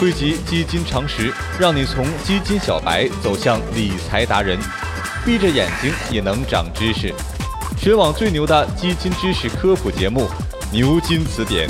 [0.00, 4.58] 汇集基金常识，让你从基金小白走向理财达人，
[5.26, 7.12] 闭着眼睛也能长知识。
[7.76, 10.20] 全网最牛的基金知识科普节目
[10.72, 11.68] 《牛津词典》。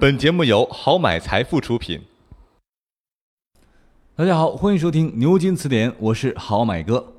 [0.00, 2.00] 本节目由好买财富出品。
[4.16, 7.12] 大家好，欢迎收听《牛津词典》，我是好买哥。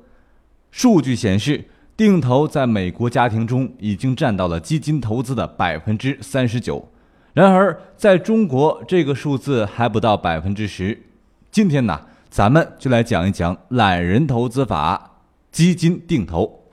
[0.72, 1.66] 数据显示，
[1.96, 6.88] 定投在美国家庭中已经占到了基金投资的百分之三十九。
[7.34, 11.02] 然而，在中国，这个数字还不到百分之十。
[11.50, 15.12] 今天呢，咱们就来讲一讲懒人投资法——
[15.50, 16.64] 基金定投。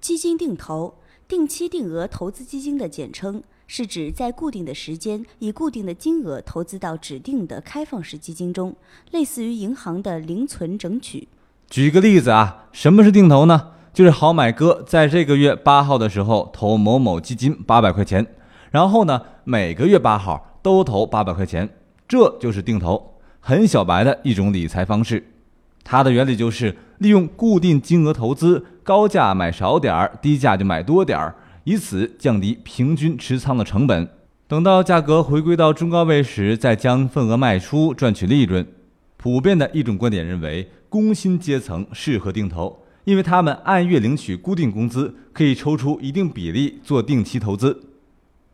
[0.00, 8.76] 基金定投，定期定额投资基金的简称，是指在固定的时间以固定的金额投资到指定的开放式基金中，
[9.10, 11.26] 类似于银行的零存整取。
[11.68, 13.72] 举个例子啊，什么是定投呢？
[13.92, 18.24] 就是好买哥在这个月八号的时候投某某基金八百块钱。
[18.72, 21.68] 然后呢，每个月八号都投八百块钱，
[22.08, 25.22] 这就是定投，很小白的一种理财方式。
[25.84, 34.08] 它的原理就是利用固定金额投资，高价买少点儿，低价就买多点儿，以此降低平均持仓的成本。
[34.48, 38.66] 等到价格回归到中高位时，再将份额卖出，赚取利润。
[39.18, 47.91] 普遍的一种观点认为，工薪阶层适合定投，因为他们按月领取固定工资，可以抽出一定比例做定期投资。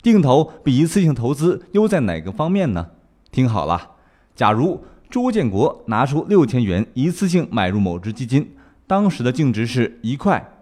[0.03, 2.91] 定投比一次性投资优在哪个方面呢？
[3.33, 3.91] 听好了，
[4.35, 8.51] 假如周建国拿出六千元一次性买入某只基金，
[8.87, 10.53] 当时的净值是一块，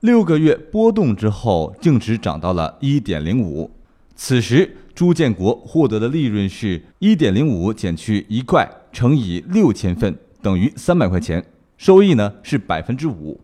[0.00, 3.70] 六个月波动之后，净值涨到了一点零五，
[4.14, 11.44] 此时朱建国获得的利润是一点零五减去一块乘以六千份，等于三百块钱，
[11.76, 13.40] 收益呢是百分之五。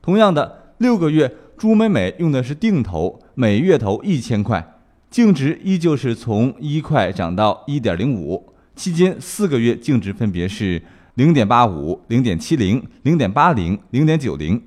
[0.00, 1.34] 同样的，六个月。
[1.56, 4.76] 朱美美用的是定投，每月投一千块，
[5.08, 10.82] 净值依旧是从一块涨到一点零五，期间四个月净值分别是
[11.14, 14.60] 零点八五、零点七零、零点八零、零点九零。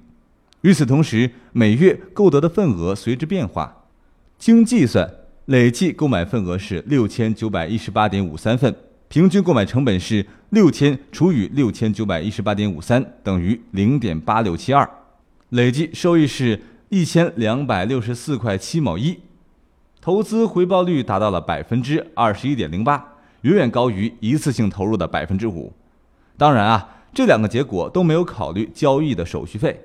[0.61, 3.85] 与此同时，每月购得的份额随之变化，
[4.39, 5.07] 经计算，
[5.45, 8.73] 累计购买份额是六千九百一十八点五三份，
[9.09, 14.89] 平均购买成本是六千除以六千九百一十八点五三等于零点八六七二，
[15.49, 16.57] 累计收益是。
[16.89, 19.19] 一千两百六十四块七毛一，
[19.99, 23.05] 投资回报率达到了百分之二十一点零八，
[23.41, 25.73] 远远高于一次性投入的百分之五。
[26.37, 29.81] 当然啊，这两个结果都没有考虑交易的手续费。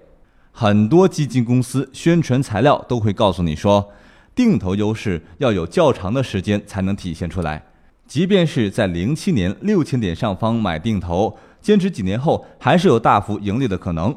[0.53, 3.91] 很多基金公司宣传材料都会告诉你说，
[4.33, 7.65] 定投优势要有较长的时间才能体现出来。
[8.07, 14.17] 即便是在零七年六千点上方买定投，坚持几年后还是有大幅盈利的可能。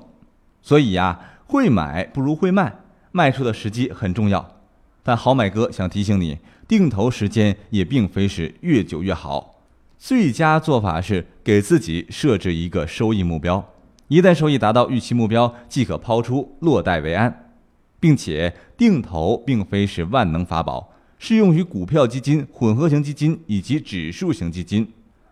[0.61, 1.19] 所以呀。
[1.45, 2.75] 会买不如会卖，
[3.11, 4.59] 卖出的时机很重要。
[5.03, 9.61] 但好买哥想提醒你，定投时间也并非是越久越好。
[9.97, 13.73] 最佳做法是给自己设置一个收益目标，
[14.07, 17.53] 一旦收益达到预期目标，即可抛出，落袋为安。
[17.99, 24.91] 并且，定投并非是万能法宝，适用于股票基金、混合型基金以及指数型基金，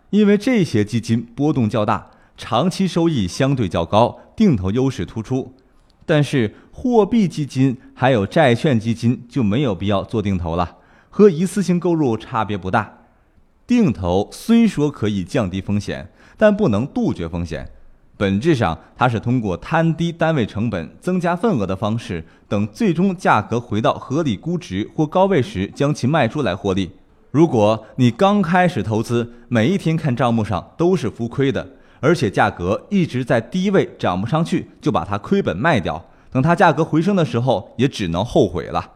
[0.10, 5.54] 因为这些基金波动较大，长期收益相对较高，定投优势突出。
[6.06, 10.78] 但是货币基金还有债券基金就没有必要做定投了，
[11.10, 13.00] 和一次性购入差别不大。
[13.66, 17.70] 定投虽说可以降低风险，但不能杜绝风险。
[18.18, 26.92] 本质上，它是通过摊低单位成本、增加份额的方式，等最终价格回到合理估值或高位时将其卖出来获利。
[27.32, 31.68] 如果你刚开始投资，每一天看账目上都是浮亏的。
[32.04, 36.10] 而且价格一直在低位涨不上去，就把它亏本卖掉。
[36.30, 38.96] 等它价格回升的时候，也只能后悔了。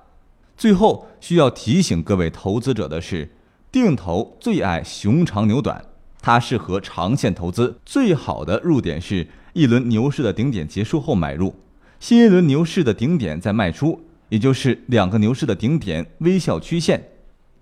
[0.58, 3.32] 最后需要提醒各位投资者的是，
[3.72, 5.86] 定投最爱熊长牛短，
[6.22, 7.80] 它适合长线投资。
[7.86, 11.56] 最好的入点是一轮牛市的顶点结束后买入，
[12.02, 17.12] 新一轮牛市的顶点再卖出，也就是两个牛市的顶点微笑曲线，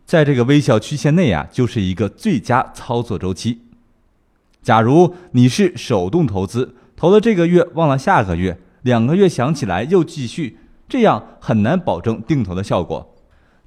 [0.07, 3.61] 在这个微笑曲线内啊，就是一个最佳操作周期。
[4.65, 10.57] 假如你是手动投资，投了这个月忘了下个月，两个月想起来又继续，
[10.89, 13.13] 这样很难保证定投的效果。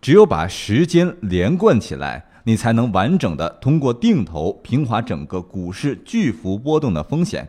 [0.01, 7.49] 只有把时间连贯起来，你才能完整的通过定投平滑整个股市巨幅波动的风险。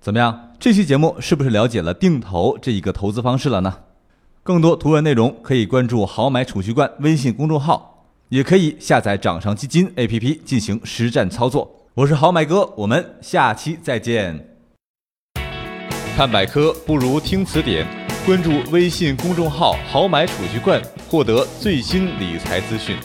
[0.00, 0.50] 怎么样？
[0.58, 3.72] 这期节目是不是了解了定投这一个投资方式了呢？
[4.42, 11.83] 更多图文内容可以关注“豪买储蓄罐”微信公众号，也可以下载掌上基金 APP 进行实战操作。
[11.96, 14.56] 我是好买哥，我们下期再见。
[16.16, 17.86] 看百科不如听词典，
[18.26, 22.96] 关注微信公众号“好买储蓄罐”，获得最新理财资讯。